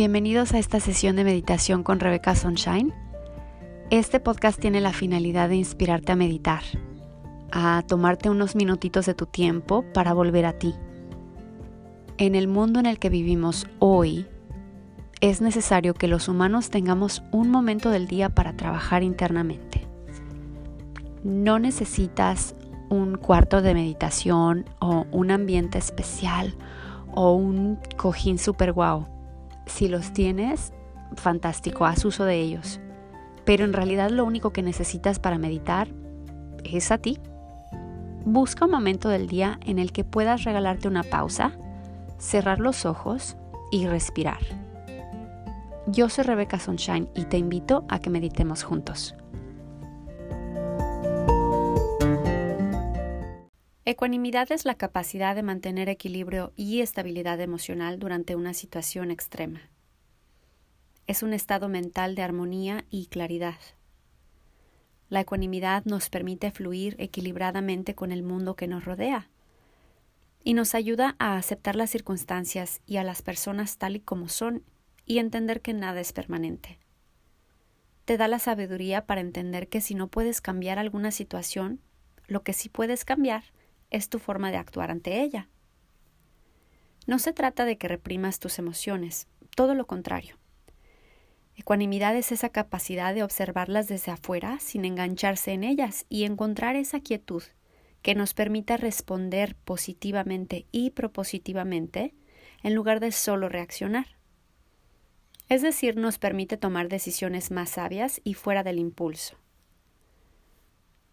[0.00, 2.90] Bienvenidos a esta sesión de meditación con Rebecca Sunshine.
[3.90, 6.62] Este podcast tiene la finalidad de inspirarte a meditar,
[7.52, 10.74] a tomarte unos minutitos de tu tiempo para volver a ti.
[12.16, 14.26] En el mundo en el que vivimos hoy,
[15.20, 19.86] es necesario que los humanos tengamos un momento del día para trabajar internamente.
[21.24, 22.54] No necesitas
[22.88, 26.54] un cuarto de meditación o un ambiente especial
[27.12, 29.19] o un cojín super guau.
[29.70, 30.72] Si los tienes,
[31.14, 32.80] fantástico, haz uso de ellos.
[33.44, 35.88] Pero en realidad lo único que necesitas para meditar
[36.64, 37.18] es a ti.
[38.24, 41.52] Busca un momento del día en el que puedas regalarte una pausa,
[42.18, 43.36] cerrar los ojos
[43.70, 44.40] y respirar.
[45.86, 49.14] Yo soy Rebecca Sunshine y te invito a que meditemos juntos.
[53.90, 59.62] Ecuanimidad es la capacidad de mantener equilibrio y estabilidad emocional durante una situación extrema.
[61.08, 63.58] Es un estado mental de armonía y claridad.
[65.08, 69.28] La ecuanimidad nos permite fluir equilibradamente con el mundo que nos rodea
[70.44, 74.62] y nos ayuda a aceptar las circunstancias y a las personas tal y como son
[75.04, 76.78] y entender que nada es permanente.
[78.04, 81.80] Te da la sabiduría para entender que si no puedes cambiar alguna situación,
[82.28, 83.42] lo que sí puedes cambiar
[83.90, 85.48] es tu forma de actuar ante ella.
[87.06, 90.36] No se trata de que reprimas tus emociones, todo lo contrario.
[91.56, 97.00] Ecuanimidad es esa capacidad de observarlas desde afuera sin engancharse en ellas y encontrar esa
[97.00, 97.42] quietud
[98.02, 102.14] que nos permita responder positivamente y propositivamente
[102.62, 104.06] en lugar de solo reaccionar.
[105.48, 109.36] Es decir, nos permite tomar decisiones más sabias y fuera del impulso.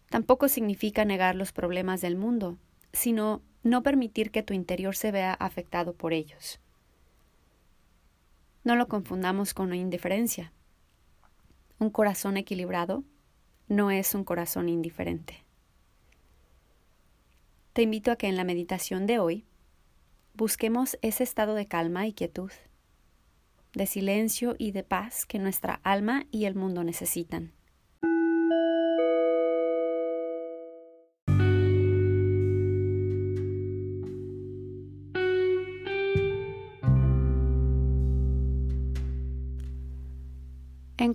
[0.08, 2.56] Tampoco significa negar los problemas del mundo,
[2.92, 6.60] sino no permitir que tu interior se vea afectado por ellos.
[8.64, 10.52] No lo confundamos con indiferencia.
[11.78, 13.04] Un corazón equilibrado
[13.68, 15.44] no es un corazón indiferente.
[17.72, 19.46] Te invito a que en la meditación de hoy
[20.34, 22.50] busquemos ese estado de calma y quietud,
[23.74, 27.52] de silencio y de paz que nuestra alma y el mundo necesitan.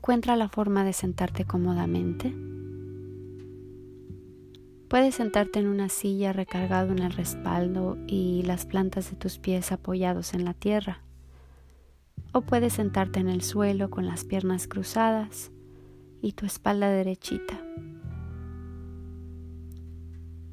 [0.03, 2.35] Encuentra la forma de sentarte cómodamente.
[4.89, 9.71] Puedes sentarte en una silla recargado en el respaldo y las plantas de tus pies
[9.71, 10.99] apoyados en la tierra.
[12.33, 15.53] O puedes sentarte en el suelo con las piernas cruzadas
[16.21, 17.63] y tu espalda derechita.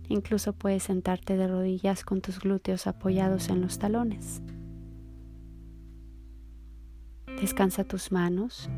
[0.08, 4.42] Incluso puedes sentarte de rodillas con tus glúteos apoyados en los talones.
[7.40, 8.70] Descansa tus manos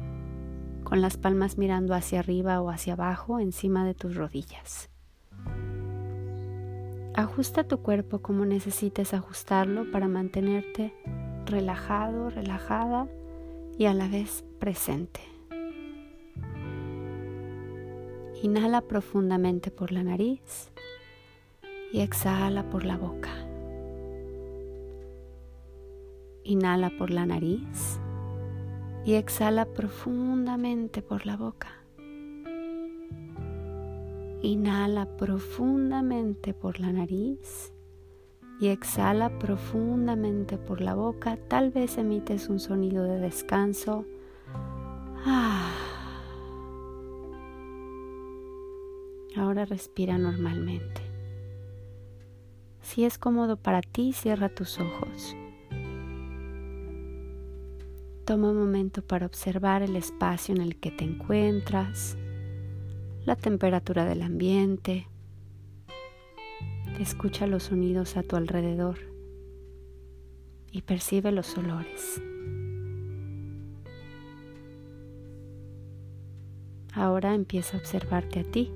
[0.93, 4.91] con las palmas mirando hacia arriba o hacia abajo encima de tus rodillas.
[7.15, 10.93] Ajusta tu cuerpo como necesites ajustarlo para mantenerte
[11.47, 13.09] relajado, relajada
[13.79, 15.23] y a la vez presente.
[18.43, 20.73] Inhala profundamente por la nariz
[21.91, 23.31] y exhala por la boca.
[26.45, 27.99] Inhala por la nariz
[29.05, 31.69] y exhala profundamente por la boca.
[34.43, 37.73] Inhala profundamente por la nariz
[38.61, 41.37] y exhala profundamente por la boca.
[41.49, 44.05] Tal vez emites un sonido de descanso.
[45.25, 45.71] Ah.
[49.37, 51.03] Ahora respira normalmente.
[52.83, 55.37] Si es cómodo para ti, cierra tus ojos.
[58.25, 62.17] Toma un momento para observar el espacio en el que te encuentras,
[63.25, 65.09] la temperatura del ambiente.
[67.01, 68.99] Escucha los sonidos a tu alrededor
[70.71, 72.23] y percibe los olores.
[76.95, 78.71] Ahora empieza a observarte a ti.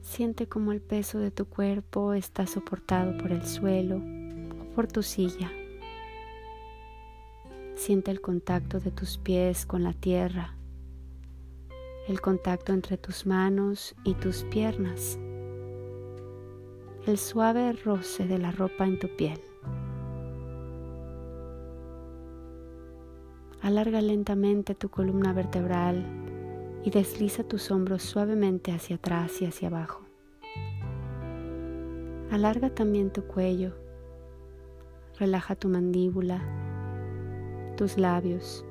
[0.00, 5.02] Siente cómo el peso de tu cuerpo está soportado por el suelo o por tu
[5.02, 5.50] silla.
[7.74, 10.56] Siente el contacto de tus pies con la tierra,
[12.06, 15.18] el contacto entre tus manos y tus piernas,
[17.06, 19.40] el suave roce de la ropa en tu piel.
[23.62, 26.04] Alarga lentamente tu columna vertebral
[26.84, 30.02] y desliza tus hombros suavemente hacia atrás y hacia abajo.
[32.30, 33.74] Alarga también tu cuello.
[35.18, 36.42] Relaja tu mandíbula
[37.82, 38.64] tus labios,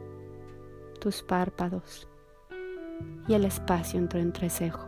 [1.01, 2.07] tus párpados
[3.27, 4.87] y el espacio en tu entrecejo.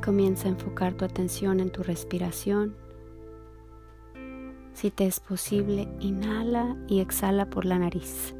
[0.00, 2.76] Comienza a enfocar tu atención en tu respiración.
[4.74, 8.32] Si te es posible, inhala y exhala por la nariz.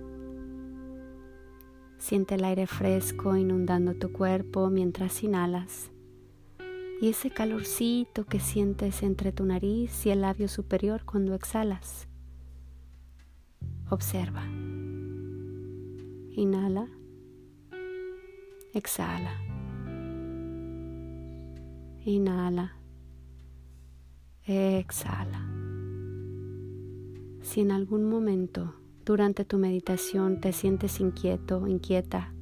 [1.98, 5.91] Siente el aire fresco inundando tu cuerpo mientras inhalas
[7.02, 12.06] y ese calorcito que sientes entre tu nariz y el labio superior cuando exhalas.
[13.90, 14.44] Observa.
[16.36, 16.86] Inhala.
[18.72, 19.32] Exhala.
[22.04, 22.76] Inhala.
[24.46, 25.44] Exhala.
[27.40, 32.32] Si en algún momento durante tu meditación te sientes inquieto, inquieta,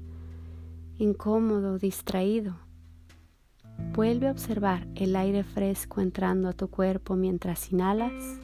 [0.98, 2.58] incómodo, distraído,
[3.92, 8.40] vuelve a observar el aire fresco entrando a tu cuerpo mientras inhalas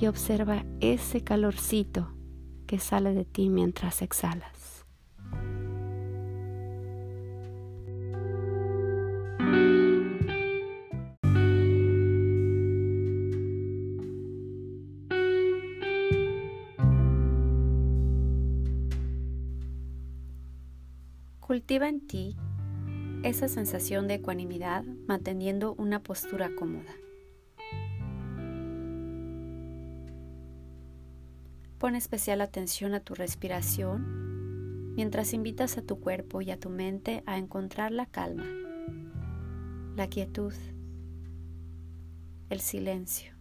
[0.00, 2.12] y observa ese calorcito
[2.66, 4.84] que sale de ti mientras exhalas.
[21.40, 22.36] Cultiva en ti
[23.22, 26.94] esa sensación de ecuanimidad manteniendo una postura cómoda.
[31.78, 37.22] Pon especial atención a tu respiración mientras invitas a tu cuerpo y a tu mente
[37.26, 38.46] a encontrar la calma,
[39.96, 40.52] la quietud,
[42.50, 43.37] el silencio.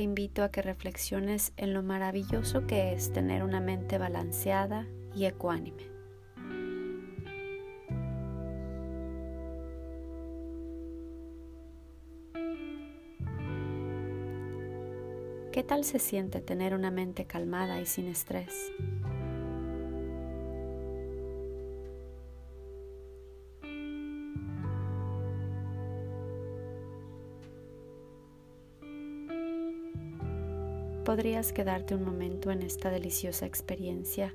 [0.00, 5.26] Te invito a que reflexiones en lo maravilloso que es tener una mente balanceada y
[5.26, 5.90] ecuánime.
[15.52, 18.72] ¿Qué tal se siente tener una mente calmada y sin estrés?
[31.20, 34.34] Podrías quedarte un momento en esta deliciosa experiencia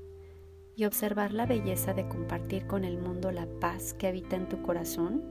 [0.75, 4.61] y observar la belleza de compartir con el mundo la paz que habita en tu
[4.61, 5.23] corazón?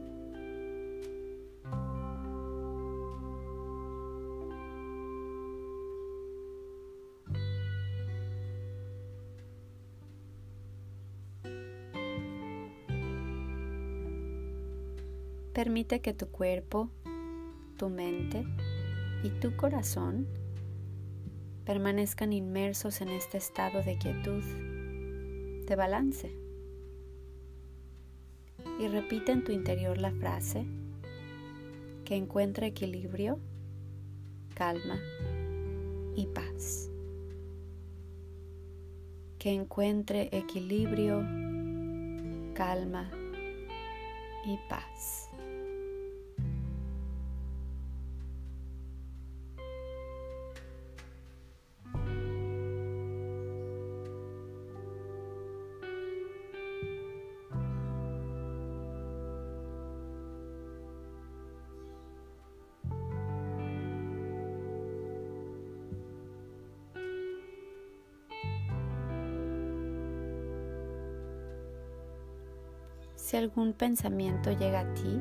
[15.53, 16.91] Permite que tu cuerpo,
[17.79, 18.45] tu mente
[19.23, 20.27] y tu corazón
[21.65, 24.43] permanezcan inmersos en este estado de quietud,
[25.67, 26.35] de balance.
[28.79, 30.67] Y repite en tu interior la frase
[32.05, 33.39] que encuentra equilibrio,
[34.55, 35.01] calma
[36.17, 36.91] y paz.
[39.39, 41.21] Que encuentre equilibrio,
[42.55, 43.11] calma
[44.47, 45.29] y paz.
[73.25, 75.19] Si algún pensamiento llega a ti,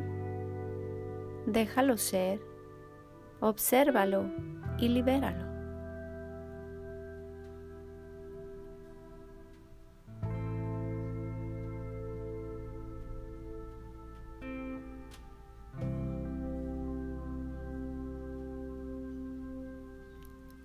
[1.45, 2.41] déjalo ser,
[3.39, 4.25] obsérvalo
[4.77, 5.45] y libéralo.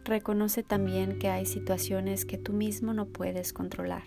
[0.05, 4.03] Reconoce también que hay situaciones que tú mismo no puedes controlar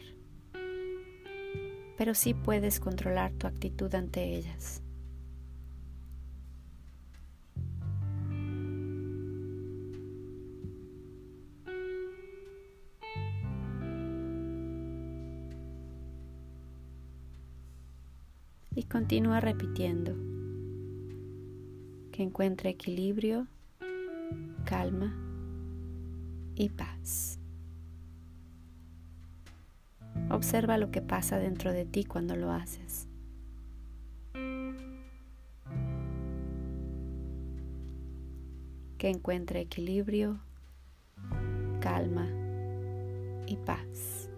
[2.01, 4.81] pero sí puedes controlar tu actitud ante ellas.
[18.73, 20.15] Y continúa repitiendo
[22.11, 23.45] que encuentre equilibrio,
[24.65, 25.15] calma
[26.55, 27.40] y paz.
[30.41, 33.07] Observa lo que pasa dentro de ti cuando lo haces.
[38.97, 40.39] Que encuentre equilibrio,
[41.79, 42.27] calma
[43.45, 44.30] y paz.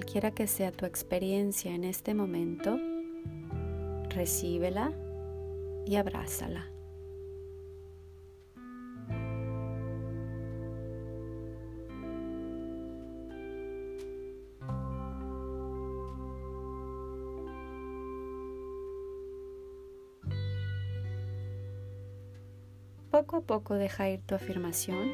[0.00, 2.78] Cualquiera que sea tu experiencia en este momento,
[4.08, 4.94] recíbela
[5.84, 6.70] y abrázala.
[23.10, 25.10] Poco a poco deja ir tu afirmación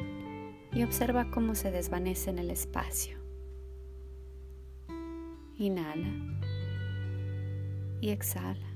[0.71, 3.16] y observa cómo se desvanece en el espacio.
[5.57, 6.07] Inhala
[7.99, 8.67] y exhala.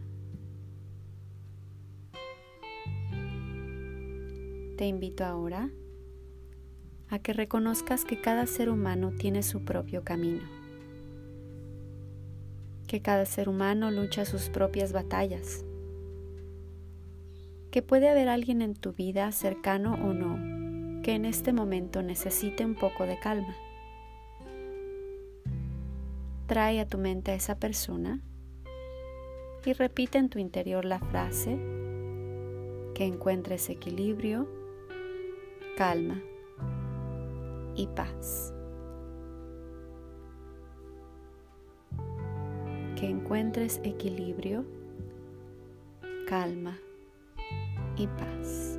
[4.77, 5.69] Te invito ahora
[7.09, 10.41] a que reconozcas que cada ser humano tiene su propio camino,
[12.87, 15.63] que cada ser humano lucha sus propias batallas
[17.71, 22.65] que puede haber alguien en tu vida, cercano o no, que en este momento necesite
[22.65, 23.55] un poco de calma.
[26.51, 28.19] Trae a tu mente a esa persona
[29.63, 31.57] y repite en tu interior la frase
[32.93, 34.49] que encuentres equilibrio,
[35.77, 36.21] calma
[37.73, 38.53] y paz.
[42.99, 44.65] Que encuentres equilibrio,
[46.27, 46.77] calma
[47.95, 48.70] y paz.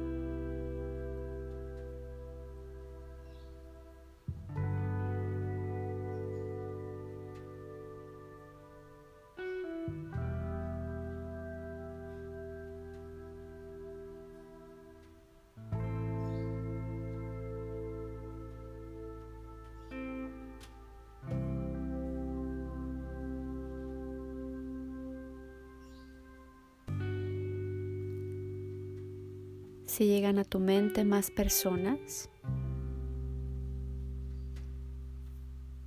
[29.93, 32.31] Si llegan a tu mente más personas,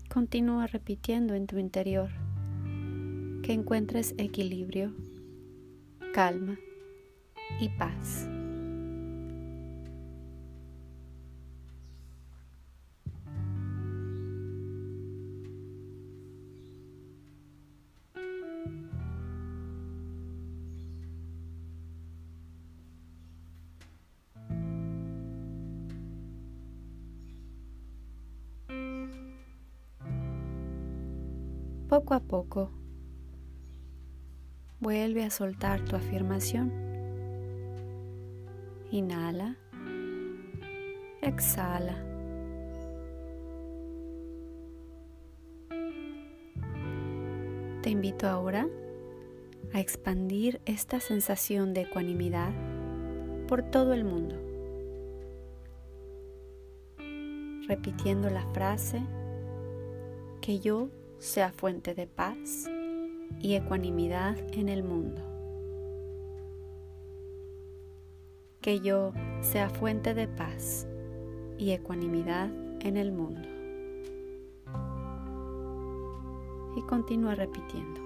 [0.10, 2.12] continúa repitiendo en tu interior
[3.42, 4.94] que encuentres equilibrio,
[6.14, 6.60] calma
[7.60, 8.30] y paz.
[31.96, 32.72] Poco a poco,
[34.82, 36.70] vuelve a soltar tu afirmación.
[38.92, 39.56] Inhala,
[41.22, 41.96] exhala.
[47.82, 48.68] Te invito ahora
[49.74, 52.52] a expandir esta sensación de ecuanimidad
[53.48, 54.36] por todo el mundo,
[57.70, 59.02] repitiendo la frase
[60.42, 62.70] que yo sea fuente de paz
[63.42, 65.22] y ecuanimidad en el mundo.
[68.62, 70.88] Que yo sea fuente de paz
[71.58, 72.50] y ecuanimidad
[72.82, 73.48] en el mundo.
[76.76, 78.05] Y continúa repitiendo.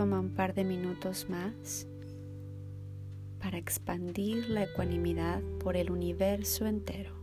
[0.00, 1.86] Toma un par de minutos más
[3.38, 7.19] para expandir la ecuanimidad por el universo entero.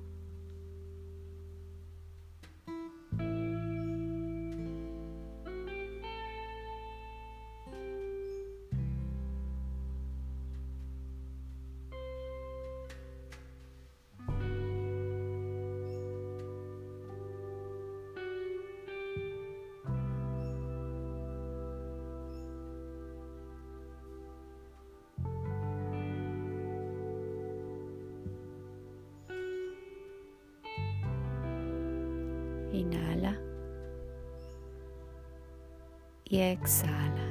[36.29, 37.23] Y exhala.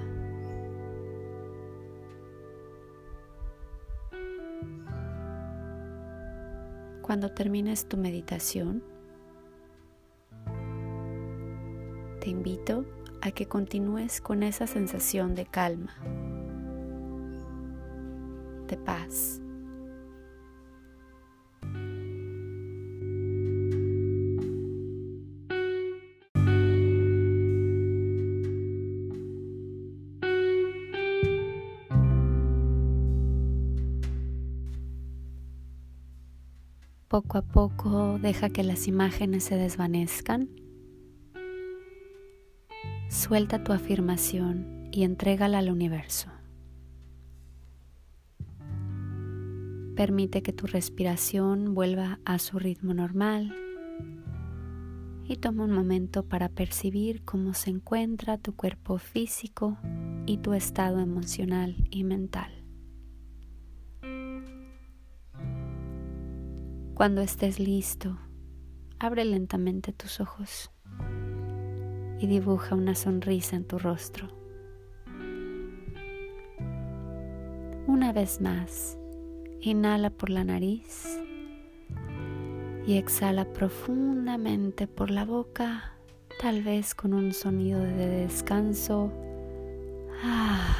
[7.03, 8.83] Cuando termines tu meditación,
[12.21, 12.85] te invito
[13.23, 15.95] a que continúes con esa sensación de calma,
[18.67, 19.41] de paz
[37.17, 40.51] Poco a poco deja que las imágenes se desvanezcan.
[43.09, 46.29] Suelta tu afirmación y entrégala al universo.
[49.95, 53.57] Permite que tu respiración vuelva a su ritmo normal
[55.27, 59.79] y toma un momento para percibir cómo se encuentra tu cuerpo físico
[60.27, 62.56] y tu estado emocional y mental.
[66.97, 68.17] Cuando estés listo,
[68.99, 70.71] abre lentamente tus ojos
[72.19, 74.29] y dibuja una sonrisa en tu rostro.
[77.87, 78.97] Una vez más,
[79.61, 81.21] inhala por la nariz
[82.87, 85.93] y exhala profundamente por la boca,
[86.41, 89.13] tal vez con un sonido de descanso.
[90.25, 90.75] Ah.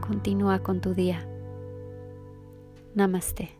[0.00, 1.29] Continúa con tu día.
[2.94, 3.56] Namaste.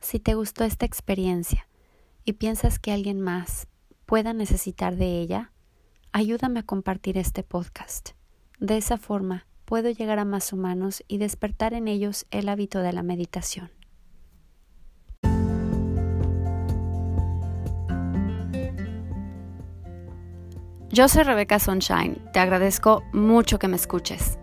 [0.00, 1.68] Si te gustó esta experiencia
[2.24, 3.68] y piensas que alguien más
[4.06, 5.52] pueda necesitar de ella,
[6.12, 8.10] ayúdame a compartir este podcast.
[8.58, 12.94] De esa forma puedo llegar a más humanos y despertar en ellos el hábito de
[12.94, 13.77] la meditación.
[20.90, 24.38] Yo soy Rebeca Sunshine, te agradezco mucho que me escuches.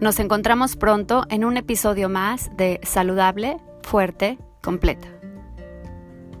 [0.00, 5.08] Nos encontramos pronto en un episodio más de Saludable, Fuerte, Completa.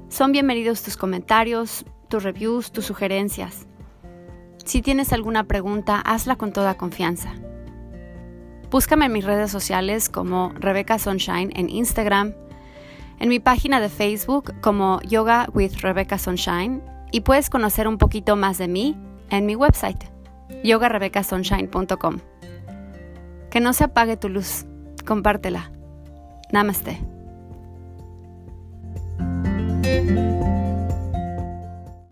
[0.08, 3.66] Son bienvenidos tus comentarios, tus reviews, tus sugerencias.
[4.64, 7.34] Si tienes alguna pregunta, hazla con toda confianza.
[8.70, 12.32] Búscame en mis redes sociales como Rebecca Sunshine en Instagram,
[13.18, 16.82] en mi página de Facebook como Yoga with Rebecca Sunshine
[17.12, 18.96] y puedes conocer un poquito más de mí
[19.30, 20.08] en mi website
[20.62, 22.18] yogarebeccasunshine.com.
[23.50, 24.66] Que no se apague tu luz,
[25.06, 25.72] compártela.
[26.52, 26.98] Namaste.